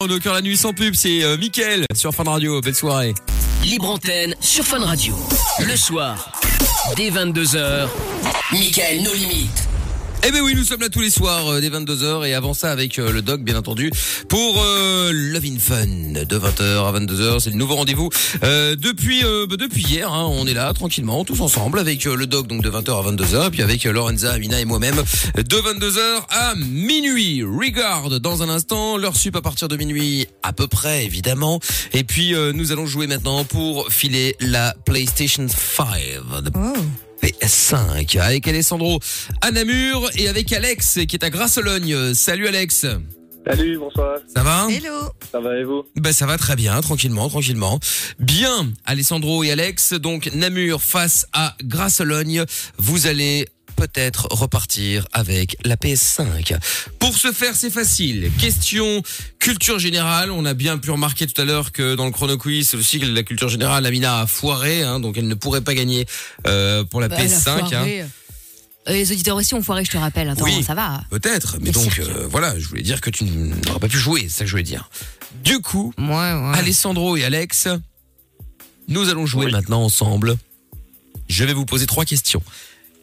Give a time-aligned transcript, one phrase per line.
[0.00, 2.60] Au cœur la nuit sans pub, c'est euh, Mickaël sur Fun Radio.
[2.60, 3.14] Belle soirée.
[3.64, 5.16] Libre antenne sur Fun Radio.
[5.58, 6.30] Le soir,
[6.94, 7.88] dès 22h,
[8.52, 9.68] Michael nos limites.
[10.24, 12.70] Eh ben oui, nous sommes là tous les soirs euh, dès 22h et avant ça
[12.72, 13.90] avec euh, le doc bien entendu
[14.28, 15.86] pour euh, Love in Fun
[16.24, 18.10] de 20h à 22h, c'est le nouveau rendez-vous.
[18.42, 22.26] Euh, depuis euh, bah, depuis hier, hein, on est là tranquillement tous ensemble avec le
[22.26, 26.54] doc donc de 20h à 22h puis avec Lorenza, Amina et moi-même de 22h à
[26.56, 27.44] minuit.
[27.44, 31.60] Regarde dans un instant, l'heure sup à partir de minuit à peu près évidemment
[31.92, 36.42] et puis nous allons jouer maintenant pour filer la PlayStation 5.
[36.42, 36.50] de
[37.22, 39.00] PS5 avec Alessandro
[39.40, 42.14] à Namur et avec Alex qui est à Grasse-Logne.
[42.14, 42.86] Salut Alex.
[43.46, 44.18] Salut, bonsoir.
[44.34, 45.10] Ça va Hello.
[45.32, 45.84] Ça va et vous?
[45.96, 47.80] Ben ça va très bien, tranquillement, tranquillement.
[48.18, 52.44] Bien, Alessandro et Alex, donc Namur face à Grasse-Logne,
[52.76, 53.46] vous allez
[53.78, 56.56] peut-être repartir avec la PS5.
[56.98, 58.30] Pour ce faire, c'est facile.
[58.38, 59.02] Question
[59.38, 60.30] culture générale.
[60.32, 62.98] On a bien pu remarquer tout à l'heure que dans le chrono quiz, c'est aussi
[62.98, 66.06] que la culture générale, Amina a foiré, hein, donc elle ne pourrait pas gagner
[66.46, 67.74] euh, pour la Bah, elle a PS5.
[67.74, 67.86] hein.
[67.86, 70.28] Euh, Les auditeurs aussi ont foiré, je te rappelle.
[70.28, 70.62] Attends, Oui.
[70.64, 71.00] ça va.
[71.10, 74.28] Peut-être, mais donc euh, voilà, je voulais dire que tu n'aurais pas pu jouer, c'est
[74.30, 74.90] ça que je voulais dire.
[75.44, 76.52] Du coup, Ouais, ouais.
[76.54, 77.68] Alessandro et Alex,
[78.88, 79.52] nous allons jouer Oui.
[79.52, 80.36] maintenant ensemble.
[81.28, 82.42] Je vais vous poser trois questions.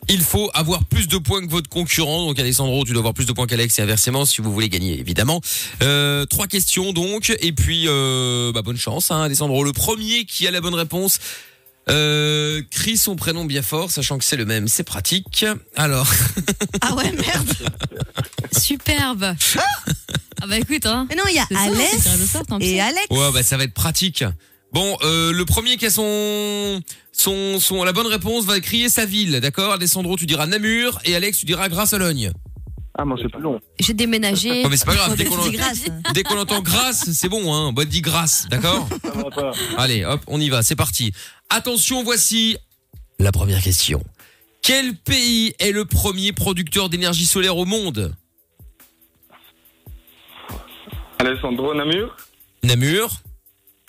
[0.08, 2.28] Il faut avoir plus de points que votre concurrent.
[2.28, 5.00] Donc Alessandro, tu dois avoir plus de points qu'Alex et inversement si vous voulez gagner,
[5.00, 5.42] évidemment.
[5.82, 9.64] Euh, trois questions donc, et puis euh, bah, bonne chance, hein, Alessandro.
[9.64, 11.20] Le premier qui a la bonne réponse.
[11.88, 15.46] Euh, crie son prénom bien fort, sachant que c'est le même, c'est pratique.
[15.76, 16.12] Alors,
[16.82, 17.54] Ah ouais, merde.
[18.60, 19.36] Superbe.
[20.42, 21.06] Ah bah écoute, hein.
[21.10, 22.82] Mais non, il y a Alès hein, tu et.
[22.82, 23.08] Alex.
[23.12, 24.24] Ouais, bah ça va être pratique.
[24.72, 29.06] Bon, euh, le premier qui a son, son, son, la bonne réponse va crier sa
[29.06, 29.74] ville, d'accord?
[29.74, 32.32] Alessandro, tu diras Namur et Alex, tu diras Grasse-Logne.
[32.98, 33.60] Ah, moi c'est plus long.
[33.80, 34.64] J'ai déménagé.
[34.66, 35.26] Oh, mais c'est pas grave, dès
[36.24, 37.74] qu'on, entend Grasse, c'est bon, hein.
[37.74, 38.88] Bah, dis Grasse, d'accord?
[39.78, 41.12] Allez, hop, on y va, c'est parti.
[41.50, 42.58] Attention, voici
[43.20, 44.02] la première question.
[44.62, 48.16] Quel pays est le premier producteur d'énergie solaire au monde?
[51.20, 52.16] Alessandro Namur,
[52.64, 53.22] Namur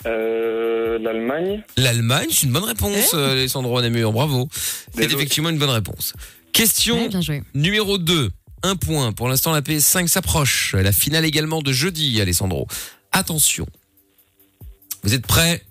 [0.07, 4.47] euh, l'Allemagne, L'Allemagne, c'est une bonne réponse, euh, Alessandro Namur, bravo.
[4.95, 6.13] C'est effectivement une bonne réponse.
[6.53, 7.43] Question Ouais, bien joué.
[7.53, 8.29] Numéro 2,
[8.63, 9.11] un point.
[9.13, 10.73] Pour l'instant, la PS5 s'approche.
[10.73, 12.67] La finale également de jeudi, Alessandro.
[13.11, 13.67] Attention.
[15.03, 15.63] Vous êtes prêts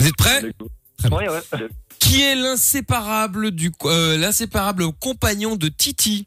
[0.00, 0.42] Vous êtes prêts
[0.98, 1.18] Très bien.
[1.18, 1.68] Ouais, ouais.
[1.98, 6.26] Qui est l'inséparable du euh, l'inséparable compagnon de Titi?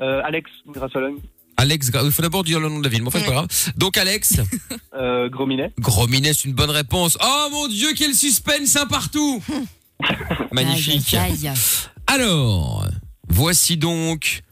[0.00, 1.18] Euh, Alex, Grassologne,
[1.60, 3.48] Alex, il faut d'abord dire le nom de la ville, mais enfin c'est pas grave.
[3.76, 4.36] Donc Alex,
[4.94, 7.18] euh, Grominet, Grominet, c'est une bonne réponse.
[7.22, 9.42] Oh mon dieu, quel suspense un partout
[10.52, 11.12] Magnifique.
[11.12, 11.58] Aïe, aïe, aïe.
[12.06, 12.88] Alors,
[13.28, 14.42] voici donc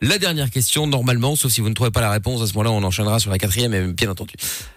[0.00, 2.70] la dernière question, normalement, sauf si vous ne trouvez pas la réponse, à ce moment-là,
[2.70, 4.34] on enchaînera sur la quatrième, et bien entendu.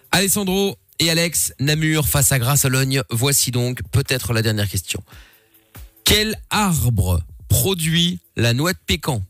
[0.09, 5.03] Alessandro et Alex, Namur face à Grasse-Logne, voici donc peut-être la dernière question.
[6.03, 9.21] Quel arbre produit la noix de pécan?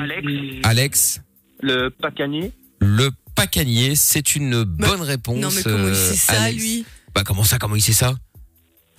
[0.00, 0.26] Alex,
[0.64, 1.22] Alex,
[1.60, 5.36] le Pacanier, le pacanier, c'est une bonne réponse.
[5.38, 6.62] Non, mais comment il euh, sait ça, Alex.
[6.62, 6.84] lui?
[7.14, 8.12] Bah comment ça, comment il sait ça?
[8.12, 8.18] Bah,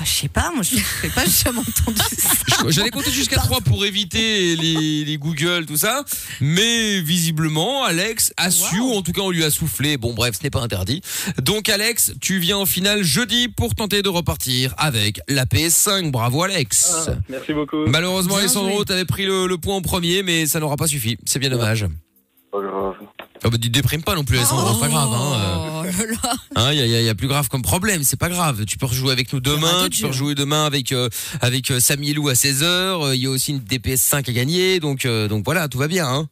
[0.03, 2.29] Je sais pas, moi je sais pas, j'ai jamais entendu ça.
[2.67, 6.03] J'allais compter jusqu'à 3 pour éviter les, les Google, tout ça.
[6.39, 9.97] Mais visiblement, Alex a su, ou en tout cas on lui a soufflé.
[9.97, 11.01] Bon bref, ce n'est pas interdit.
[11.41, 16.11] Donc Alex, tu viens en finale jeudi pour tenter de repartir avec la PS5.
[16.11, 16.93] Bravo Alex.
[17.07, 17.85] Ah, merci beaucoup.
[17.87, 21.17] Malheureusement Bien Alessandro, t'avais pris le, le point en premier, mais ça n'aura pas suffi.
[21.25, 21.85] C'est bien dommage.
[22.51, 22.95] Pas grave.
[23.43, 25.09] Oh, bah, tu te déprimes pas non plus Alessandro, c'est pas grave.
[25.11, 26.33] Hein, Là là.
[26.55, 28.19] Hein, il y, a, il y a- il y a plus grave comme problème, c'est
[28.19, 28.65] pas grave.
[28.65, 31.09] Tu peux rejouer avec nous demain, tu peux rejouer demain avec euh,
[31.41, 34.79] avec euh, Samy Lou à 16h, il y a aussi une DPS 5 à gagner,
[34.79, 36.29] donc euh, donc voilà, tout va bien hein.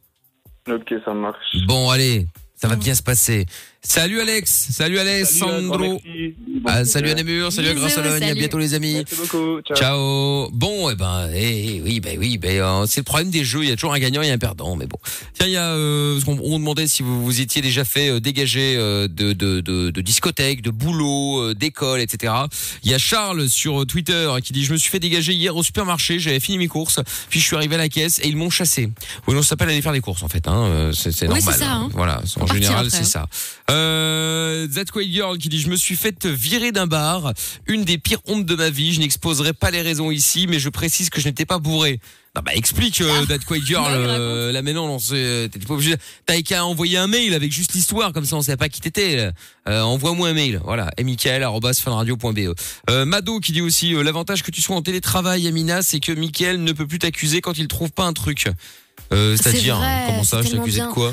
[0.68, 1.56] Ok, ça marche.
[1.66, 3.46] Bon, allez, ça va bien se passer.
[3.82, 6.00] Salut Alex, salut Alessandro.
[6.02, 6.70] Salut, grand.
[6.70, 8.92] Ah, salut à Namur, salut à Grasse-Logne, à bientôt les amis.
[8.92, 9.62] Merci beaucoup.
[9.62, 9.76] Ciao.
[9.76, 10.50] Ciao.
[10.52, 13.62] Bon, eh ben, eh, eh, oui, ben oui, ben euh, c'est le problème des jeux.
[13.62, 14.98] Il y a toujours un gagnant et un perdant, mais bon.
[15.32, 18.20] Tiens, il y a, euh, qu'on on demandait si vous vous étiez déjà fait euh,
[18.20, 22.34] dégager euh, de, de, de, de discothèques, de boulot, euh, d'école, etc.
[22.84, 25.62] Il y a Charles sur Twitter qui dit je me suis fait dégager hier au
[25.62, 27.00] supermarché, j'avais fini mes courses,
[27.30, 28.90] puis je suis arrivé à la caisse et ils m'ont chassé.
[29.26, 30.46] Oui, ça s'appelle aller faire des courses en fait.
[30.48, 31.42] Hein, c'est Oui, normal.
[31.42, 31.88] c'est ça, hein.
[31.94, 33.04] Voilà, en général c'est hein.
[33.04, 33.26] ça.
[33.70, 37.32] Euh, That Quiet Girl qui dit je me suis fait virer d'un bar,
[37.66, 38.92] une des pires hontes de ma vie.
[38.92, 42.00] Je n'exposerai pas les raisons ici, mais je précise que je n'étais pas bourré.
[42.36, 43.84] Non bah explique euh, That Quiet Girl.
[43.90, 45.94] Ouais, euh, là mais non, non c'est- t'étais pas obligé.
[46.26, 49.30] T'avais qu'à envoyer un mail avec juste l'histoire comme ça on savait pas qui t'étais.
[49.68, 50.60] Euh, Envoie-moi un mail.
[50.64, 50.90] Voilà.
[50.96, 52.54] Et michael@funradio.be.
[52.90, 56.12] Euh, Mado qui dit aussi euh, l'avantage que tu sois en télétravail, Amina, c'est que
[56.12, 58.46] Michael ne peut plus t'accuser quand il trouve pas un truc.
[59.12, 61.12] Euh, C'est C'est-à-dire comment ça Je t'accusais de quoi?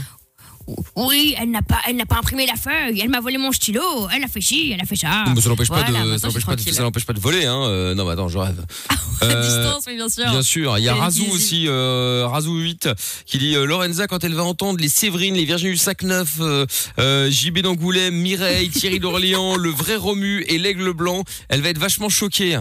[0.95, 2.99] Oui, elle n'a pas, elle n'a pas imprimé la feuille.
[3.01, 3.81] Elle m'a volé mon stylo.
[4.13, 5.23] Elle a fait ci, elle a fait ça.
[5.25, 7.61] Non, mais ça n'empêche Voilà, pas de, ça n'empêche pas de, pas de voler, hein.
[7.63, 8.65] Euh, non, mais attends, je rêve.
[9.19, 10.29] À Euh, distance, oui, bien sûr.
[10.29, 12.89] Bien sûr, il y a Razou aussi, euh, Razou 8,
[13.25, 16.35] qui dit euh, Lorenza quand elle va entendre les Séverine, les Virginies du Sac Neuf,
[16.39, 16.67] euh,
[16.99, 21.79] euh, JB d'Angoulême, Mireille, Thierry d'Orléans, le vrai Romu et l'Aigle Blanc, elle va être
[21.79, 22.59] vachement choquée.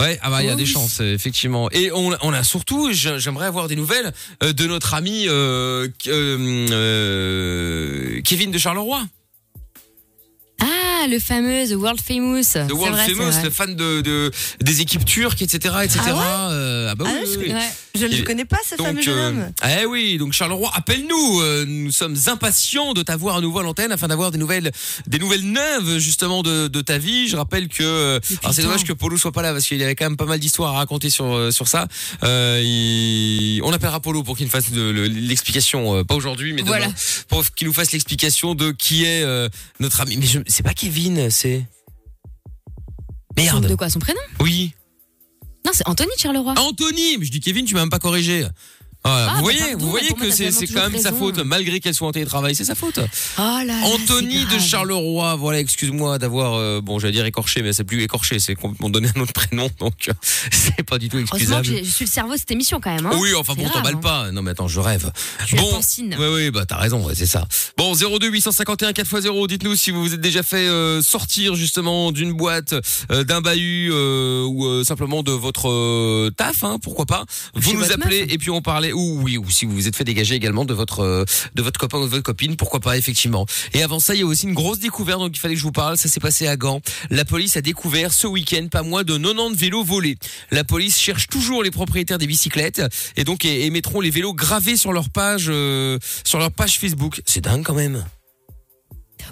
[0.00, 1.70] Ouais, ah bah il y a Oh des chances effectivement.
[1.72, 4.12] Et on, on a surtout, j'ai- j'aimerais avoir des nouvelles
[4.42, 9.02] euh, de notre ami euh, euh, Kevin de Charleroi.
[10.60, 12.42] Ah, le fameux, the world famous.
[12.68, 14.30] The World vrai, Famous, le fan de, de
[14.60, 16.00] des équipes turques, etc., etc.
[16.06, 17.52] Ah ouais Euh, ah bah Ah oui, je- oui.
[17.52, 17.70] Ouais.
[17.92, 21.40] Je ne le connais pas, ce fameux Donc, jeune euh, eh oui, donc Charleroi, appelle-nous.
[21.40, 24.70] euh, nous sommes impatients de t'avoir à nouveau à l'antenne afin d'avoir des nouvelles,
[25.08, 27.26] des nouvelles neuves justement de, de ta vie.
[27.26, 29.96] Je rappelle que, alors c'est dommage que Polo soit pas là parce qu'il y avait
[29.96, 31.88] quand même pas mal d'histoires à raconter sur sur ça.
[32.22, 36.92] Euh, il- on appellera Polo pour qu'il nous fasse l'explication, pas aujourd'hui, mais demain, Voilà.
[37.28, 39.24] pour qu'il nous fasse l'explication de qui est
[39.80, 40.16] notre ami.
[40.16, 41.64] Mais je, c'est pas Kevin, c'est
[43.36, 43.66] merde.
[43.66, 44.20] De quoi son prénom?
[44.40, 44.74] Oui,
[45.64, 46.54] Non, c'est Anthony de Charleroi.
[46.58, 47.18] Anthony.
[47.18, 48.46] Mais je dis Kevin, tu m'as même pas corrigé.
[49.04, 51.94] Voilà, Ah, vous bah, voyez, vous voyez que c'est quand même sa faute, malgré qu'elle
[51.94, 52.98] soit en télétravail, c'est sa faute.
[52.98, 53.74] Oh là là.
[53.84, 54.58] Anthony de.
[54.58, 58.90] Charleroi, voilà, excuse-moi d'avoir, euh, bon, j'allais dire écorché, mais c'est plus écorché, c'est complètement
[58.90, 60.12] donné un autre prénom, donc euh,
[60.50, 61.64] c'est pas du tout excusable.
[61.64, 63.06] je suis le cerveau de cette émission quand même.
[63.06, 63.16] Hein.
[63.18, 64.00] Oui, enfin bon, t'emballes hein.
[64.00, 64.30] pas.
[64.32, 65.10] Non, mais attends, je rêve.
[65.56, 67.46] Bon, oui, oui, bah t'as raison, ouais, c'est ça.
[67.76, 72.32] Bon, 02 851 4x0, dites-nous si vous vous êtes déjà fait euh, sortir justement d'une
[72.32, 72.74] boîte,
[73.10, 77.24] euh, d'un bahut euh, ou euh, simplement de votre taf, hein, pourquoi pas.
[77.54, 78.32] Vous chez nous appelez meuf.
[78.32, 80.74] et puis on parlait, ou oui, ou si vous vous êtes fait dégager également de
[80.74, 83.46] votre euh, de votre copain ou de votre copine, pourquoi pas effectivement.
[83.72, 85.64] Et avant ça, il y a aussi une grosse découverte donc il fallait que je
[85.64, 85.96] vous parle.
[85.96, 86.80] Ça s'est passé à Gand.
[87.10, 90.16] La police a découvert ce week-end pas moins de 90 vélos volés.
[90.50, 92.82] La police cherche toujours les propriétaires des bicyclettes
[93.16, 96.78] et donc et, et mettront les vélos gravés sur leur page euh, sur leur page
[96.78, 97.20] Facebook.
[97.26, 98.04] C'est dingue quand même.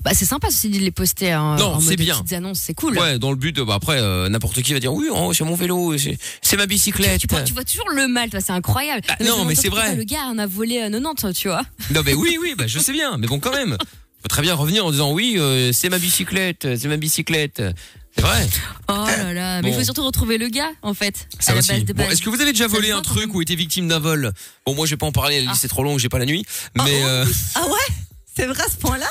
[0.04, 2.14] Bah, c'est sympa ceci de les poster hein, Non, en c'est mode bien.
[2.18, 2.98] petites annonces, c'est cool.
[2.98, 5.54] Ouais, dans le but, bah après euh, n'importe qui va dire oui, oh, c'est mon
[5.54, 5.94] vélo,
[6.42, 7.20] c'est ma bicyclette.
[7.20, 9.02] Tu, vois- tu vois toujours le mal, toi, c'est incroyable.
[9.08, 9.94] Bah, non, mais c'est vrai.
[9.96, 11.62] Le gars en a volé euh, 90, tu vois.
[11.90, 13.76] Non mais oui, oui, bah je sais bien, mais bon quand même.
[14.22, 17.62] Faut très bien revenir en disant oui, euh, c'est ma bicyclette, c'est ma bicyclette.
[18.16, 18.48] C'est vrai.
[18.88, 19.78] Oh là là, mais il Bon.
[19.78, 21.28] faut surtout retrouver le gars, en fait.
[21.38, 21.84] Ça aussi.
[21.84, 23.36] Bon, est-ce que vous avez déjà volé un truc même.
[23.36, 24.32] ou été victime d'un vol?
[24.66, 25.36] Bon, moi, je vais pas en parler.
[25.36, 25.58] La liste Ah.
[25.60, 26.44] c'est trop long, j'ai pas la nuit.
[26.74, 27.24] Mais euh,
[27.54, 27.94] Ah ouais?
[28.38, 29.06] C'est vrai à ce point-là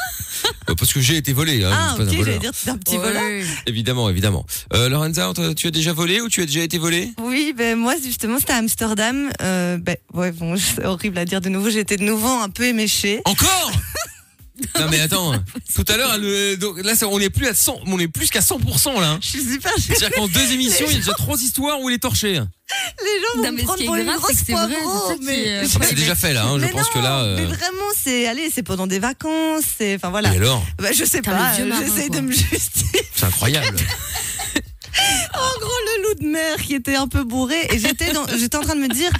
[0.69, 1.63] euh, parce que j'ai été volé.
[1.65, 2.39] Hein, Ah je suis pas ok, un j'allais voleur.
[2.39, 3.07] dire que c'était un petit Ouais.
[3.13, 3.44] voleur.
[3.65, 4.45] Évidemment, évidemment.
[4.74, 7.12] Euh, Lorenza, toi, tu as déjà volé ou tu as déjà été volé?
[7.21, 9.29] Oui, ben moi justement c'était à Amsterdam.
[9.41, 11.69] Euh, ben ouais bon, c'est horrible à dire de nouveau.
[11.69, 13.21] J'étais de nouveau un peu éméchée.
[13.25, 13.71] Encore?
[14.80, 15.33] Non mais attends,
[15.75, 18.30] tout à l'heure, le- donc, là, ça- on est plus à 100, on est plus
[18.30, 19.12] qu'à 100% là.
[19.12, 19.19] hein.
[19.21, 19.71] Je suis super.
[19.77, 22.30] C'est-à-dire qu'en deux émissions, il y a déjà trois histoires où il est torché.
[22.33, 22.42] Les gens
[23.38, 24.54] vont Non, me mais ce prendre qui est pour une grave, c'est grosse que c'est
[24.54, 26.81] vrai, c'est poivreau, ça qui mais- est- c'est déjà fait là, hein, je Mais pense
[26.88, 27.24] non, que là.
[27.36, 30.33] Mais euh, vraiment, c'est allez, c'est pendant des vacances, c'est enfin voilà.
[30.33, 32.18] Et alors Bah, je sais Putain, pas, le vieux marin, j'essaye quoi.
[32.18, 33.01] de me justifier.
[33.15, 33.77] C'est incroyable.
[35.33, 38.57] En gros, le loup de mer qui était un peu bourré et j'étais dans- j'étais
[38.57, 39.12] en train de me dire,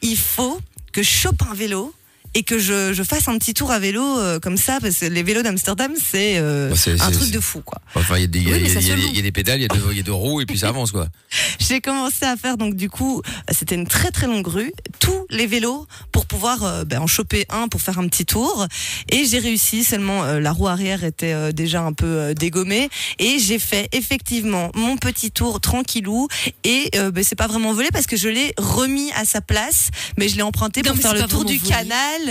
[0.00, 0.58] il faut
[0.92, 1.92] que je chope un vélo
[2.36, 5.06] et que je, je fasse un petit tour à vélo euh, comme ça parce que
[5.06, 7.78] les vélos d'Amsterdam c'est euh, Bah, c'est- un c'est- truc c'est- de fou quoi.
[7.94, 8.86] Enfin, il y a des, il y a- Oui, mais il y a- ça il
[8.88, 9.08] y a se des- loue.
[9.12, 10.46] il y a des pédales, il y a deux, il y a deux roues et
[10.46, 11.08] puis ça avance quoi.
[11.58, 15.46] J'ai commencé à faire donc du coup c'était une très très longue rue, tous les
[15.46, 18.66] vélos pour pouvoir euh, ben, en choper un pour faire un petit tour
[19.10, 22.90] et j'ai réussi seulement euh, la roue arrière était euh, déjà un peu euh, dégommée
[23.18, 26.28] et j'ai fait effectivement mon petit tour tranquillou
[26.64, 29.88] et euh, ben, c'est pas vraiment volé parce que je l'ai remis à sa place
[30.18, 31.70] mais je l'ai emprunté Non, pour mais faire c'est le pas tour vraiment du volé.
[31.70, 32.22] canal.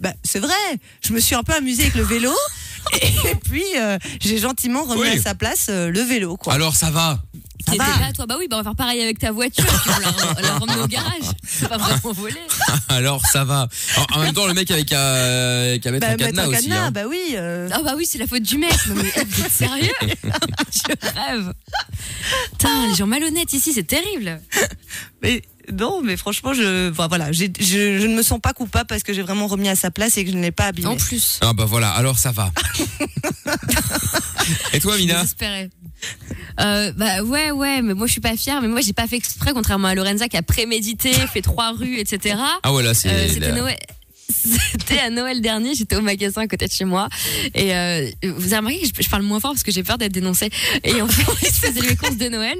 [0.00, 0.54] Bah, c'est vrai,
[1.04, 2.32] je me suis un peu amusée avec le vélo
[2.92, 5.08] et puis euh, j'ai gentiment remis Oui.
[5.18, 6.54] à sa place euh, le vélo quoi.
[6.54, 7.20] Alors ça va.
[7.64, 8.00] Ça T'étais va.
[8.00, 10.42] là, toi, bah oui, bah on va faire pareil avec ta voiture, puis on la,
[10.42, 11.22] la ramener au garage.
[11.46, 12.34] C'est pas vraiment volé.
[12.88, 13.68] Alors ça va.
[13.94, 16.56] Alors, en même temps, le mec avec qu'à qu'à mettre Bah, un cadenas un aussi.
[16.62, 16.90] cadenas, hein.
[16.90, 17.20] bah oui.
[17.36, 17.68] euh.
[17.72, 18.74] Ah bah oui, c'est la faute du mec.
[18.88, 19.92] Non mais eh, vous êtes sérieux?
[20.02, 21.52] Je rêve.
[22.50, 24.40] Putain, les gens malhonnêtes ici, c'est terrible.
[25.22, 25.42] Mais
[25.78, 29.02] non, mais franchement, je, enfin, voilà, j'ai- je, je ne me sens pas coupable parce
[29.02, 30.88] que j'ai vraiment remis à sa place et que je ne l'ai pas abîmé.
[30.88, 31.38] En plus.
[31.42, 32.50] Ah bah voilà, alors ça va.
[34.72, 35.24] Et toi, Mina.
[36.60, 39.14] Euh, bah ouais ouais mais moi je suis pas fière mais moi j'ai pas fait
[39.16, 43.08] exprès contrairement à Lorenza qui a prémédité fait trois rues etc Ah ouais là c'est.
[43.08, 43.78] Euh, c'était la- Noël
[44.28, 47.08] C'était à Noël dernier, j'étais au magasin à côté de chez moi.
[47.54, 49.98] Et euh, vous avez remarqué que je, je parle moins fort parce que j'ai peur
[49.98, 50.48] d'être dénoncée.
[50.84, 52.56] Et en fait, je faisais mes courses de Noël.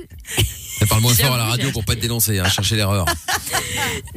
[0.86, 3.06] Parle moins fort à la radio pour pas te dénoncer, hein, chercher l'erreur.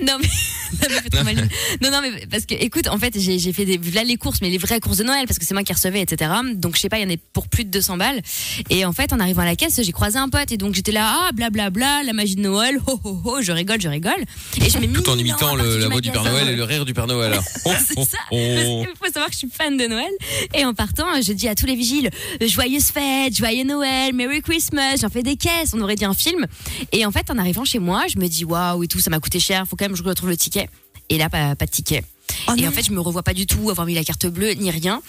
[0.01, 1.35] Non mais ça me fait trop mal.
[1.81, 4.49] Non non mais parce que écoute en fait j'ai fait des là les courses mais
[4.49, 6.31] les vraies courses de Noël parce que c'est moi qui recevais etc.
[6.55, 8.21] Donc je sais pas il y en a pour plus de 200 balles
[8.69, 10.91] et en fait en arrivant à la caisse j'ai croisé un pote et donc j'étais
[10.91, 14.23] là ah blablabla la magie de Noël ho ho ho je rigole je rigole
[14.63, 16.23] et je mets Tout en imitant le- la voix du Père.
[16.23, 17.39] Noël et le rire du Père Noël.
[17.65, 18.17] Oh, C'est oh, ça.
[18.31, 18.35] oh.
[18.55, 20.11] Parce qu'il faut savoir que je suis fan de Noël.
[20.53, 22.09] Et en partant, je dis à tous les vigiles,
[22.41, 24.97] joyeuse fête, joyeux Noël, Merry Christmas.
[25.01, 25.73] J'en fais des caisses.
[25.73, 26.45] On aurait dit un film.
[26.91, 29.19] Et en fait, en arrivant chez moi, je me dis, waouh et tout, ça m'a
[29.19, 29.65] coûté cher.
[29.67, 30.69] Faut quand même que je retrouve le ticket.
[31.09, 32.03] Et là, pas, pas de ticket.
[32.47, 32.69] Oh et non.
[32.69, 35.01] en fait, je me revois pas du tout avoir mis la carte bleue ni rien.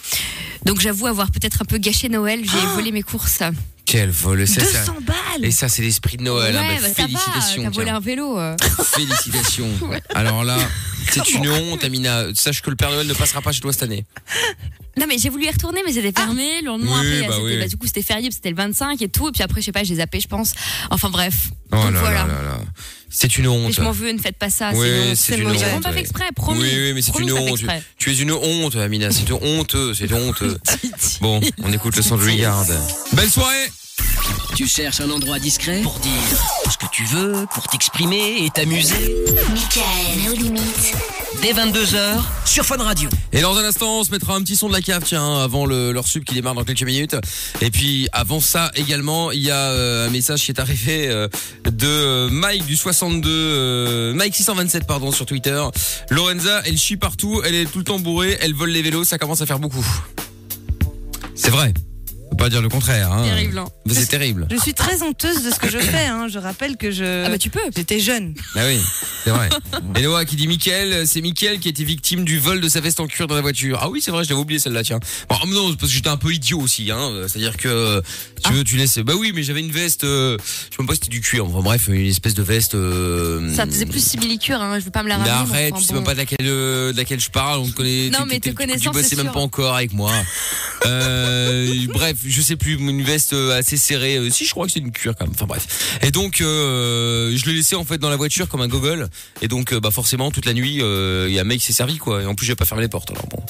[0.65, 2.41] Donc j'avoue avoir peut-être un peu gâché Noël.
[2.43, 2.73] J'ai Ah.
[2.75, 3.41] volé mes courses.
[3.85, 4.45] Quel vol.
[4.47, 6.55] Ça, ça- 200 balles Et ça, c'est l'esprit de Noël.
[6.57, 6.61] hein.
[6.61, 7.07] ouais, Bah, bah, ça va.
[7.07, 7.63] félicitations.
[7.63, 8.37] T'as volé un vélo.
[8.37, 8.55] euh.
[8.83, 9.69] Félicitations.
[10.13, 10.57] Alors là,
[11.11, 12.25] c'est une honte, Amina.
[12.35, 14.05] Sache que le Père Noël ne passera pas chez toi cette année.
[14.97, 16.61] Non mais j'ai voulu y retourner mais c'était fermé.
[16.61, 17.57] Le lendemain Oui, après, bah oui.
[17.59, 19.29] bah, du coup c'était férié, c'était le 25 et tout.
[19.29, 20.53] Et puis après, je sais pas, j'ai zappé, je pense.
[20.89, 21.49] Enfin bref.
[21.71, 22.21] Oh Donc là voilà.
[22.21, 22.59] là là là.
[23.09, 23.73] C'est une honte.
[23.73, 24.71] je m'en veux, ne faites pas ça.
[24.73, 25.53] Oui, c'est c'est honte.
[25.53, 26.61] une J'ai pas fait exprès, promis.
[26.61, 27.59] Oui, oui, mais c'est une honte.
[27.97, 29.11] Tu es une honte, Amina.
[29.11, 29.93] C'est honteux.
[29.93, 30.57] C'est honteux.
[31.21, 32.65] Bon, on écoute le son de Regard.
[33.13, 33.71] Belle soirée.
[34.55, 36.11] Tu cherches un endroit discret pour dire
[36.71, 39.15] ce que tu veux, pour t'exprimer et t'amuser.
[39.53, 40.93] Michael, nos limites.
[41.43, 43.07] Dès 22h sur Fun Radio.
[43.33, 45.67] Et dans un instant, on se mettra un petit son de la cave, tiens, avant
[45.67, 47.15] le, leur sub qui démarre dans quelques minutes.
[47.61, 51.27] Et puis avant ça également, il y a euh, un message qui est arrivé euh,
[51.65, 55.63] de euh, Mike du 62, euh, Mike 627 pardon sur Twitter.
[56.09, 59.19] Lorenza, elle chie partout, elle est tout le temps bourrée, elle vole les vélos, ça
[59.19, 59.85] commence à faire beaucoup.
[61.35, 61.73] C'est vrai.
[62.37, 63.11] Faut pas dire le contraire.
[63.11, 63.23] Hein.
[63.23, 63.65] Terrible, hein.
[63.87, 64.47] Mais c'est terrible.
[64.51, 66.05] Je suis très honteuse de ce que je fais.
[66.05, 66.27] Hein.
[66.31, 67.25] Je rappelle que je.
[67.25, 67.59] Ah bah tu peux.
[67.75, 68.35] J'étais jeune.
[68.55, 68.79] Ah oui,
[69.23, 69.49] c'est vrai.
[69.95, 72.79] Et Noah qui dit Mickaël, c'est Mickaël qui a été victime du vol de sa
[72.79, 73.79] veste en cuir dans la voiture.
[73.81, 74.99] Ah oui, c'est vrai, je l'avais oublié celle-là, tiens.
[75.29, 77.11] Bon, mais non, parce que j'étais un peu idiot aussi, hein.
[77.27, 78.01] C'est-à-dire que,
[78.45, 80.93] tu veux, tu laisses, bah oui, mais j'avais une veste, euh, je sais même pas
[80.93, 81.45] si c'était du cuir.
[81.45, 84.77] Enfin bref, une espèce de veste, euh, Ça faisait plus simili-cuir, hein.
[84.79, 85.31] je veux pas me la ramener.
[85.31, 85.99] mais arrête, enfin, tu sais bon.
[86.01, 88.09] même pas de laquelle, euh, de laquelle je parle, on te connaît.
[88.11, 90.11] Non, tu- mais tu- te tu- connaissant, c'est même pas encore avec moi.
[90.85, 94.17] Euh, bref, je sais plus, une veste euh, assez serrée.
[94.17, 95.33] euh, Si, je crois que c'est une cuir quand même.
[95.35, 95.99] Enfin bref.
[96.01, 99.07] Et donc, euh, je l'ai laissé en fait dans la voiture comme un gogol.
[99.41, 101.73] Et donc, bah forcément, toute la nuit, euh, il y a un mec qui s'est
[101.73, 102.21] servi quoi.
[102.21, 103.11] Et en plus, j'ai pas fermé les portes.
[103.11, 103.41] Alors bon.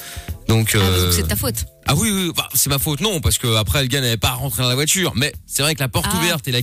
[0.47, 1.65] Donc, Ah, euh, c'est de ta faute.
[1.87, 4.31] Ah oui, oui, bah, c'est ma faute, non, parce que après le gars n'avait pas
[4.31, 5.13] rentré dans la voiture.
[5.15, 6.17] Mais c'est vrai que la porte Ah.
[6.17, 6.61] ouverte et la,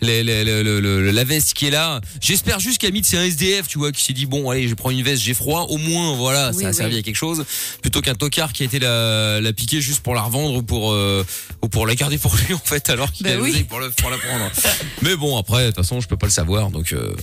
[0.00, 3.92] la, la, la, veste qui est là, j'espère juste qu'Amid c'est un SDF, tu vois,
[3.92, 6.62] qui s'est dit bon, allez, je prends une veste, j'ai froid, au moins, voilà, Oui,
[6.62, 6.76] ça a oui.
[6.76, 7.44] servi à quelque chose,
[7.82, 10.92] plutôt qu'un tocard qui a été la, la piquer juste pour la revendre ou pour
[10.92, 11.24] euh,
[11.62, 13.64] ou pour la garder pour lui en fait, alors qu'il Bah a oui.
[13.64, 14.50] pour, le, pour la prendre.
[15.02, 17.14] Mais bon, après, de toute façon, je peux pas le savoir, donc euh,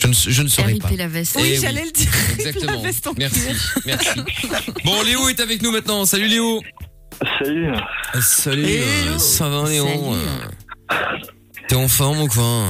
[0.00, 0.90] je ne je ne saurais pas.
[0.96, 1.36] La veste.
[1.38, 1.58] Eh Oui, oui.
[1.60, 2.08] j'allais le dire.
[2.38, 2.72] Exactement.
[2.72, 3.40] La veste en Merci,
[3.86, 4.20] merci.
[4.84, 6.04] Bon, Léo est avec nous maintenant.
[6.06, 6.60] Salut Léo.
[7.38, 7.72] Salut.
[8.22, 10.00] Salut, euh, ça va Léo Salut.
[10.92, 10.96] euh,
[11.68, 12.64] T'es en forme ou quoi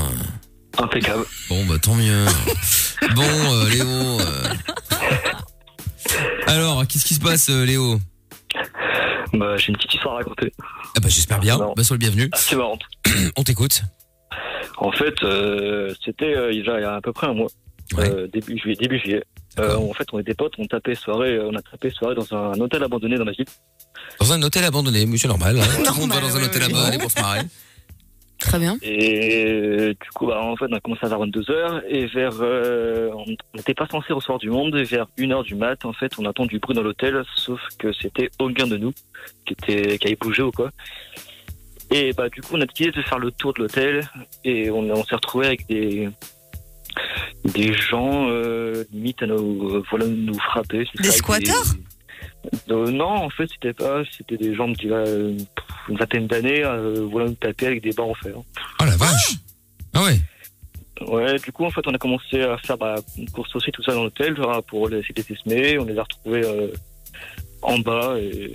[0.78, 1.24] Impeccable.
[1.48, 2.24] Bon bah tant mieux.
[3.14, 3.86] bon euh, Léo.
[3.86, 4.54] euh,
[6.46, 8.00] Alors, qu'est-ce qui se passe euh, Léo
[9.32, 10.52] Bah, j'ai une petite histoire à raconter.
[10.60, 11.72] ah bah, J'espère bien, Non.
[11.76, 12.28] bah sois le bienvenu.
[12.32, 12.82] Assez marrante.
[13.36, 13.82] On t'écoute.
[14.78, 17.48] En fait, euh, c'était euh, il y a à peu près un mois.
[17.96, 18.08] Ouais.
[18.08, 18.76] Euh, début juillet.
[18.80, 19.24] Début juillet.
[19.58, 22.52] Euh, en fait, on était potes, on tapait soirée, on a tapé soirée dans un
[22.60, 23.46] hôtel abandonné dans ma ville.
[24.20, 25.58] Dans un hôtel abandonné, monsieur normal.
[25.58, 25.64] hein.
[25.84, 27.40] Tout le monde va Normal, dans un hôtel aller pour se marrer.
[28.38, 28.78] Très bien.
[28.80, 33.10] Et du coup, bah, en fait, on a commencé à vers 22h et vers, euh,
[33.14, 36.24] on n'était pas censé recevoir du monde et vers 1h du mat, en fait, on
[36.24, 38.92] attend du bruit dans l'hôtel, sauf que c'était aucun de nous
[39.44, 40.70] qui était, qui avait bougé ou quoi.
[41.92, 44.08] Et bah, du coup, on a décidé de faire le tour de l'hôtel
[44.44, 46.08] et on, on s'est retrouvé avec des,
[47.46, 50.86] des gens, euh, limite à nous, euh, voilà, nous frapper.
[50.96, 51.64] Des ça, squatteurs?
[52.70, 55.36] Euh, Non, en fait, c'était pas, c'était des gens qui, euh,
[55.88, 58.34] une vingtaine d'années, euh, voilà, nous taper avec des barres en fer.
[58.36, 59.34] Oh la vache
[59.94, 60.18] Ah ouais
[61.06, 63.82] Ouais, du coup, en fait, on a commencé à faire bah, une course aussi, tout
[63.82, 64.36] ça dans l'hôtel,
[64.68, 65.78] pour les essayer de les semer.
[65.78, 66.68] On les a retrouvés euh,
[67.62, 68.54] en bas et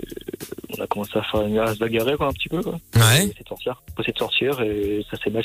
[0.77, 2.61] on a commencé à, faire, à se bagarrer quoi, un petit peu.
[2.61, 2.73] Quoi.
[2.95, 3.01] Ouais.
[3.01, 5.43] On essaie de sortir et ça s'est mal,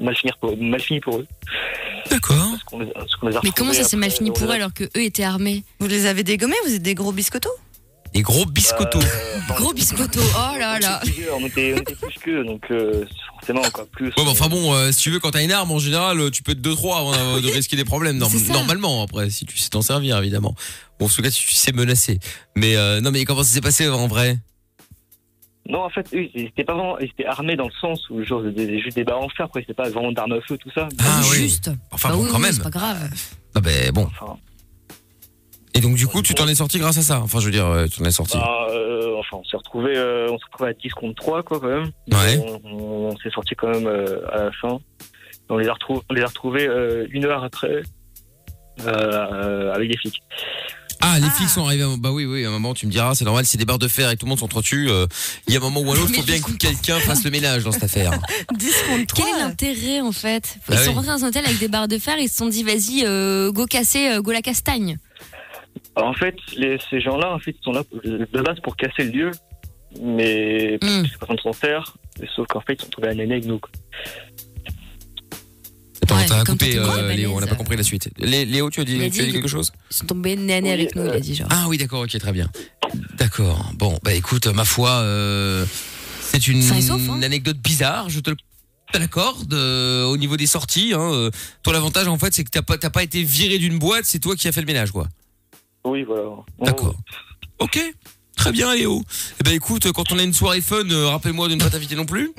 [0.00, 1.26] mal, finir pour, mal fini pour eux.
[2.10, 2.36] D'accord.
[2.50, 4.54] Parce qu'on les, parce qu'on les a Mais comment ça s'est mal fini pour eux
[4.54, 5.64] alors que eux étaient armés?
[5.80, 7.50] Vous les avez dégommés Vous êtes des gros biscottos?
[8.14, 8.98] Des gros biscottos.
[9.00, 11.00] Euh, Gros biscotto, oh là là.
[11.34, 13.06] on était On était, plus qu'eux, donc euh,
[13.38, 14.08] forcément encore plus.
[14.08, 16.42] Ouais, bah, enfin bon, euh, si tu veux, quand t'as une arme, en général, tu
[16.42, 18.18] peux être 2-3 avant euh, de risquer des problèmes.
[18.18, 20.54] norm- normalement, après, si tu sais t'en servir, évidemment.
[21.00, 22.18] Bon, en tout cas, si tu sais menacer.
[22.54, 24.36] Mais euh, non, mais comment ça s'est passé en vrai?
[25.68, 28.22] Non, en fait, eux, ils étaient pas vraiment, ils étaient armés dans le sens où
[28.24, 29.60] genre des, juste des barres en fer, quoi.
[29.60, 30.88] C'était pas vraiment d'armes à feu, tout ça.
[31.00, 31.36] Ah oui.
[31.38, 31.70] Juste.
[31.92, 32.52] Enfin Bah bon, oui, quand oui, même.
[32.52, 32.98] C'est pas grave.
[33.54, 34.08] Ah ben bon.
[34.20, 34.36] Enfin,
[35.74, 37.20] Et donc du coup, tu t'en es sorti grâce à ça?
[37.20, 38.36] Enfin, je veux dire, euh, tu t'en es sorti.
[38.36, 41.60] Bah, euh, enfin, on s'est retrouvé, euh, on s'est retrouvé à 10 contre 3, quoi,
[41.60, 41.90] quand même.
[42.10, 42.38] Ouais.
[42.44, 44.78] On, on- on s'est sorti quand même euh, à la fin.
[45.48, 47.82] On les a retrouvés, on les a retrouvés euh, une heure après euh,
[48.86, 50.22] euh, avec des flics.
[51.04, 51.30] Ah, les Ah.
[51.30, 51.82] flics sont arrivés.
[51.82, 52.44] à un- Bah oui, oui.
[52.44, 53.44] À un moment, tu me diras, c'est normal.
[53.44, 54.88] C'est des barres de fer et tout le monde s'entretue.
[54.88, 55.06] euh,
[55.48, 57.30] Il y a un moment ou un autre, Mais faut bien que quelqu'un fasse le
[57.30, 58.12] ménage dans cette affaire.
[58.56, 59.26] 10 contre 3.
[59.26, 60.56] Quel est l'intérêt en fait?
[60.68, 60.94] Ils Bah sont oui.
[60.96, 63.50] rentrés dans un hôtel avec des barres de fer, ils se sont dit vas-y, euh,
[63.52, 64.98] go casser, euh, go la castagne.
[65.96, 69.04] Alors, en fait, les, ces gens-là, en fait, ils sont là de base pour casser
[69.04, 69.30] le lieu,
[70.00, 71.04] mais Hmm.
[71.10, 71.96] c'est personne s'en sert.
[72.36, 73.58] Sauf qu'en fait, ils sont trouvés à néné avec nous.
[73.58, 73.70] quoi.
[76.14, 77.32] Attends, Ouais, t'as coupé, euh, Léo.
[77.34, 78.10] On n'a pas compris la suite.
[78.18, 80.94] Lé- Léo, tu as dit, tu as quelque chose Ils sont tombés nez Oui, avec
[80.94, 81.48] nous, il euh, a dit genre.
[81.50, 82.02] Ah oui, d'accord.
[82.02, 82.48] Ok, très bien.
[83.16, 83.70] D'accord.
[83.74, 85.64] Bon, bah écoute, ma foi, euh,
[86.20, 87.22] c'est une sauf, hein.
[87.22, 88.08] anecdote bizarre.
[88.10, 88.36] Je te le
[89.52, 90.92] euh, au niveau des sorties.
[90.94, 91.30] Hein, euh,
[91.62, 94.04] toi, l'avantage en fait, c'est que t'as pas t'as pas été viré d'une boîte.
[94.04, 95.08] C'est toi qui as fait le ménage, quoi.
[95.84, 96.30] Oui, voilà.
[96.60, 96.94] D'accord.
[97.58, 97.80] Ok.
[98.36, 99.02] Très bien, Léo.
[99.40, 101.94] Eh ben écoute, quand on a une soirée fun, euh, rappelle-moi de ne pas t'inviter
[101.94, 102.32] non plus,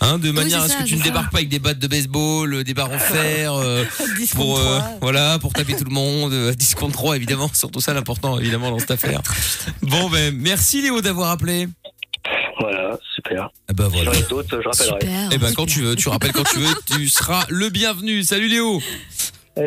[0.00, 2.54] hein, de manière à ce que tu ne débarques pas avec des battes de baseball,
[2.54, 3.84] euh, des barres en fer, euh,
[4.18, 4.98] 10 pour contre euh, 3.
[5.02, 8.70] voilà, pour taper tout le monde, euh, 10 contre 3 évidemment, surtout ça l'important évidemment
[8.70, 9.20] dans cette affaire.
[9.82, 11.68] Bon ben merci Léo d'avoir appelé.
[12.60, 13.50] Voilà, super.
[13.68, 14.12] Ah bah Si voilà.
[14.12, 15.00] j'en ai d'autres, je rappellerai.
[15.00, 15.28] Super.
[15.32, 18.22] Eh ben quand tu veux, tu rappelles quand tu veux, tu seras le bienvenu.
[18.22, 18.80] Salut Léo.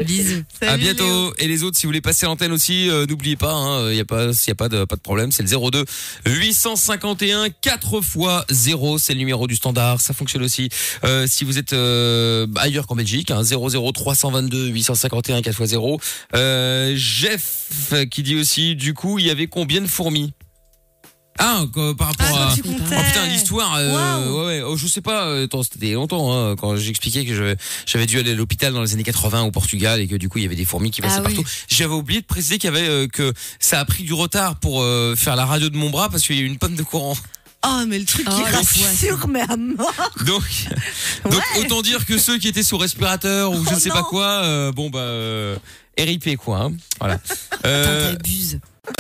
[0.02, 0.44] Bisous.
[0.62, 1.04] à bientôt.
[1.04, 1.34] Léo.
[1.40, 4.00] Et les autres, si vous voulez passer l'antenne aussi, euh, n'oubliez pas, il hein, y
[4.00, 5.86] a pas, s'il y a pas de pas de problème, c'est le 02
[6.26, 10.02] 851 4 fois 0, c'est le numéro du standard.
[10.02, 10.70] Ça fonctionne aussi
[11.04, 16.00] euh, si vous êtes euh, ailleurs qu'en Belgique, hein, 00 322 851 4 fois 0.
[16.36, 20.34] Euh, Jeff qui dit aussi, du coup, il y avait combien de fourmis?
[21.40, 22.56] Ah, que- par rapport Ah, à.
[22.56, 22.62] tu.
[22.66, 22.72] Oh
[23.08, 26.76] putain, l'histoire, euh, ouais, ouais, oh, je sais pas, euh, attends, c'était longtemps, hein, quand
[26.76, 30.08] j'expliquais que je- j'avais dû aller à l'hôpital dans les années 80 au Portugal et
[30.08, 31.34] que du coup il y avait des fourmis qui passaient Ah oui.
[31.36, 31.50] partout.
[31.68, 34.82] J'avais oublié de préciser qu'il y avait euh, que ça a pris du retard pour
[34.82, 36.84] euh, faire la radio de mon bras parce qu'il y a eu une panne de
[36.84, 37.18] courant.
[37.66, 39.94] Oh, mais le truc Oh, qui rassure, mais à mort.
[40.26, 40.44] Donc,
[41.32, 43.96] donc autant dire que ceux qui étaient sous respirateur ou je Oh ne sais non.
[43.96, 45.56] pas quoi, euh, bon bah euh,
[45.98, 46.60] RIP quoi.
[46.64, 46.74] hein.
[47.00, 47.20] Voilà.
[47.66, 48.16] Euh.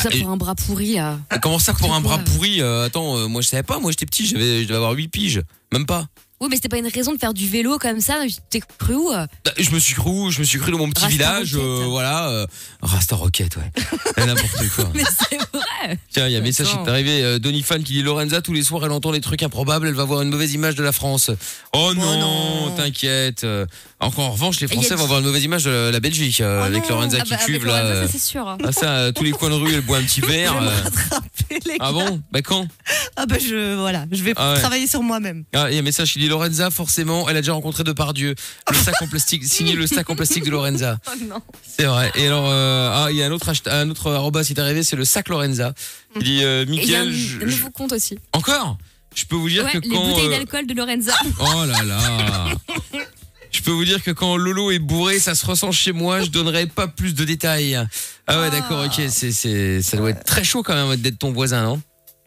[0.02, 1.20] Ça pour un bras pourri là.
[1.42, 2.24] comment ça pour un bras quoi.
[2.24, 3.80] pourri euh, Attends, euh, moi je savais pas.
[3.80, 6.08] Moi j'étais petit, j'avais, je devais avoir 8 piges, même pas.
[6.42, 8.16] Oui, mais c'était pas une raison de faire du vélo comme ça.
[8.50, 10.90] T'es cru où euh Bah, Je me suis cru, je me suis cru dans mon
[10.90, 11.68] petit Rasta village, Rocket.
[11.70, 12.28] euh, voilà.
[12.30, 12.48] Euh,
[12.82, 13.72] Rasta Rocket, ouais.
[14.18, 14.90] Et N'importe quoi.
[14.94, 15.98] Mais c'est vrai.
[16.12, 17.24] Tiens, il y a un message qui est arrivé.
[17.24, 19.93] Euh, Donny Fan qui dit Lorenza, tous les soirs, elle entend des trucs improbables, elle
[19.93, 21.32] va avoir une mauvaise image de la France.
[21.72, 22.76] Oh non, non.
[22.76, 23.46] t'inquiète.
[23.46, 23.65] Euh,
[24.02, 25.91] Encore en revanche, les Et il y Français vont avoir une mauvaise image de la,
[25.91, 26.89] la Belgique euh, Oh avec.
[26.89, 27.84] Lorenza Ah qui bah, avec cuve là.
[27.84, 28.58] Lorenza, euh, ça, c'est sûr.
[28.63, 30.56] Ah ça, euh, tous les coins de rue, elle boit un petit verre.
[30.62, 30.72] euh.
[31.65, 32.22] les Ah bon?
[32.32, 32.67] Bah quand?
[33.15, 34.60] Ah, bah, je, voilà, je vais Ah ouais.
[34.60, 35.43] travailler sur moi-même.
[35.54, 38.34] Ah, il y a un message qui dit Lorenza, forcément, elle a déjà rencontré Depardieu.
[38.71, 40.97] Le sac en plastique, signé le sac en plastique de Lorenza.
[41.08, 41.41] Oh non.
[41.78, 42.12] C'est vrai.
[42.15, 44.84] Et alors, euh, ah, il y a un autre, un autre arroba qui est arrivé,
[44.84, 45.73] c'est le sac Lorenza.
[46.15, 48.17] Il dit, euh, Et il y a un, Mickaël, je- un je- nouveau compte aussi.
[48.34, 48.78] encore?
[49.15, 50.08] Je peux vous dire Ouais, que les quand.
[50.08, 51.13] bouteilles euh, d'alcool de Lorenza.
[51.39, 52.45] Oh là là
[53.52, 56.30] Je peux vous dire que quand Lolo est bourré, ça se ressent chez moi, je
[56.32, 57.80] donnerai pas plus de détails.
[58.26, 61.32] Ah ouais, d'accord, ok, c'est, c'est, ça doit être très chaud quand même d'être ton
[61.32, 61.82] voisin, non?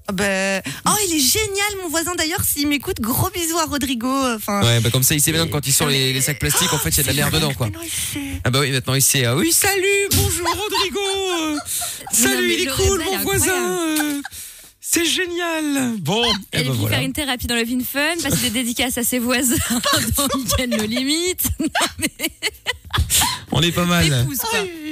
[0.09, 2.43] Ah ben, oh, il est génial, mon voisin d'ailleurs.
[2.45, 4.09] S'il m'écoute, gros bisous à Rodrigo.
[4.37, 6.73] Enfin, Ouais, bah comme ça, il sait que quand il sort les, les sacs plastiques,
[6.73, 7.67] en fait, il y a de la merde dedans, quoi.
[7.67, 8.39] Mais non.
[8.45, 9.25] Ah bah oui, maintenant il sait.
[9.25, 11.59] Ah oui, salut, bonjour Rodrigo.
[12.13, 14.23] Salut, mais il est cool, mon voisin.
[14.81, 15.97] C'est génial.
[15.99, 16.97] Bon, et Elle est ben voilà.
[16.99, 19.57] faire une thérapie dans le Vin Fun, passer des dédicaces à ses voisins
[20.17, 21.49] dans Week-end No Limite.
[23.53, 24.27] On est pas mal.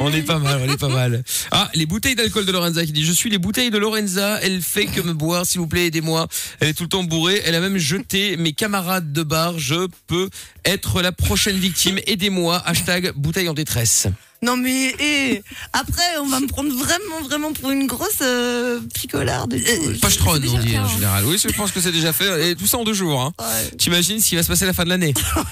[0.01, 1.23] On est pas mal, on est pas mal.
[1.51, 4.63] Ah, les bouteilles d'alcool de Lorenza qui dit Je suis les bouteilles de Lorenza, elle
[4.63, 6.29] fait que me boire, s'il vous plaît, aidez-moi.
[6.61, 9.89] Elle est tout le temps bourrée, elle a même jeté mes camarades de bar, je
[10.07, 10.31] peux
[10.65, 12.63] être la prochaine victime, aidez-moi.
[12.65, 14.09] Hashtag bouteille en détresse.
[14.43, 15.43] Non mais eh,
[15.73, 19.55] après on va me prendre vraiment vraiment pour une grosse euh, picolarde.
[19.55, 19.99] et.
[20.01, 20.89] Pastron, déjà on dit en hein.
[20.89, 21.25] général.
[21.25, 22.51] Oui, je pense que c'est déjà fait.
[22.51, 23.21] Et tout ça en deux jours.
[23.21, 23.33] Hein.
[23.39, 23.77] Ouais.
[23.79, 25.15] T'imagines ce qui va se passer à la fin de l'année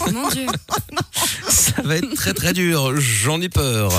[0.00, 0.46] Oh mon dieu.
[1.48, 3.90] Ça va être très très dur, j'en ai peur.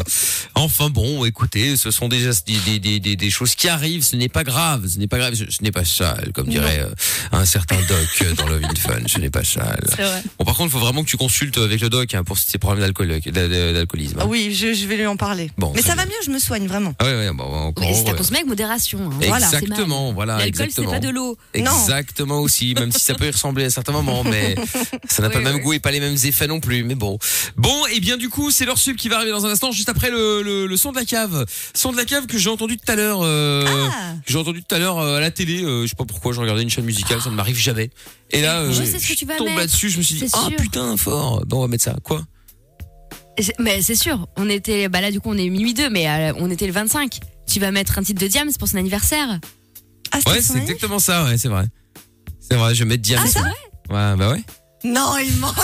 [0.58, 4.44] Enfin bon, écoutez, ce sont déjà des, des, des, choses qui arrivent, ce n'est pas
[4.44, 6.90] grave, ce n'est pas grave, ce, ce n'est pas sale, comme dirait euh,
[7.32, 9.84] un certain doc euh, dans Love in Fun, ce n'est pas sale.
[9.98, 10.24] Vrai.
[10.40, 12.58] Bon par contre, il faut vraiment que tu consultes avec le doc hein, pour ces
[12.58, 14.18] problèmes d'alcool, d'a- d'alcoolisme.
[14.18, 14.24] hein.
[14.24, 15.52] Ah oui, je, je vais lui en parler.
[15.58, 16.08] Bon, mais ça va bien.
[16.08, 16.94] mieux, je me soigne vraiment.
[17.00, 19.00] Ah ouais, ouais, bon, Oui, c'est à consommer avec modération.
[19.12, 19.20] hein.
[19.36, 20.92] Exactement, voilà, L'alcool, c'est exactement.
[20.92, 21.38] pas de l'eau.
[21.58, 21.72] Non.
[21.82, 24.56] Exactement aussi, même si ça peut y ressembler à certains moments, mais
[25.10, 25.62] ça n'a Oui, pas le même oui.
[25.62, 26.84] goût et pas les mêmes effets non plus.
[26.84, 27.18] Mais bon,
[27.58, 29.90] bon, et bien du coup, c'est leur sub qui va arriver dans un instant, juste
[29.90, 32.78] après le, le, le son de la cave, son de la cave que j'ai entendu
[32.78, 34.14] tout à l'heure, euh, Ah.
[34.26, 35.64] que j'ai entendu tout à l'heure euh, à la télé.
[35.64, 37.90] euh, je sais pas pourquoi, je regardais une chaîne musicale, ça ne m'arrive jamais.
[38.32, 40.26] Et là, Je euh, sais ce que tu vas tombe là-dessus, je me suis dit,
[40.34, 40.58] ah sûr.
[40.58, 41.46] putain, fort.
[41.46, 41.96] Donc on va mettre ça.
[42.04, 42.24] Quoi?
[43.60, 46.34] Mais c'est sûr, on était, bah là du coup on est minuit 2, mais euh,
[46.40, 47.20] on était le 25.
[47.48, 49.40] Tu vas mettre un titre de Diams pour son anniversaire.
[50.12, 51.66] Ah, Ouais, c'est exactement ça, ouais, c'est vrai.
[52.40, 53.22] C'est vrai, je vais mettre Diams.
[53.24, 53.52] Ah, c'est vrai?
[53.90, 54.44] Ouais, bah ouais.
[54.88, 55.54] Non, il ment.
[55.58, 55.64] Ah,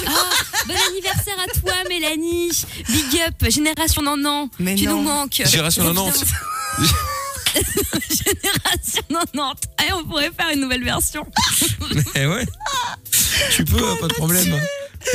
[0.68, 2.52] bon anniversaire à toi Mélanie.
[2.90, 4.50] Big up, génération Nanan.
[4.60, 4.98] Mais tu non.
[4.98, 5.42] nous manques.
[5.46, 6.20] Génération 90.
[6.20, 7.64] putain.
[8.10, 9.70] génération 90.
[9.88, 11.26] Eh, on pourrait faire une nouvelle version.
[12.16, 12.46] Eh ouais.
[13.52, 14.60] Tu peux, hein, pas de problème.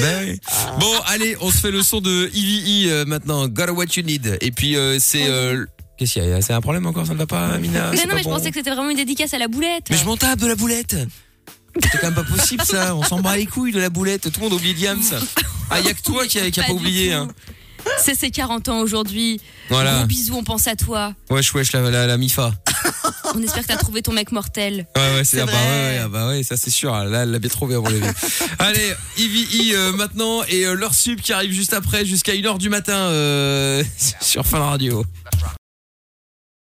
[0.01, 0.38] Bah oui.
[0.79, 3.49] Bon, allez, on se fait le son de EVE euh, maintenant.
[3.49, 4.37] Gotta what you need.
[4.40, 5.27] Et puis euh, c'est.
[5.29, 5.64] euh,
[5.97, 6.40] Qu'est-ce qu'il y a?
[6.42, 7.90] C'est un problème encore Ça ne va pas, Mina?
[7.90, 9.85] Mais non, pas mais je pensais que c'était vraiment une dédicace à la boulette.
[9.90, 10.94] Mais je m'en tape de la boulette.
[11.83, 12.95] C'est quand même pas possible ça.
[12.95, 14.33] On s'en bat les couilles de la boulette.
[14.33, 15.03] Tout le monde oublie Diams.
[15.71, 17.12] Ah, y a que toi qui a, qui a pas oublié.
[17.12, 17.29] Hein.
[17.99, 19.41] C'est ses 40 ans aujourd'hui.
[19.69, 19.99] Voilà.
[19.99, 21.14] Gros bisous, on pense à toi.
[21.31, 22.53] Wesh, wesh, la, la, la Mifa.
[23.35, 24.87] On espère que t'as trouvé ton mec mortel.
[24.97, 25.61] Ouais, ouais, c'est ah bah, vrai.
[25.61, 26.93] ouais, ouais, ah bah ouais, ça c'est sûr.
[26.93, 28.01] Là, elle l'a bien trouvé avant les.
[28.59, 32.69] Allez, EVE euh, maintenant et euh, leur sub qui arrive juste après jusqu'à 1h du
[32.69, 33.83] matin euh,
[34.21, 35.05] sur Fin Radio.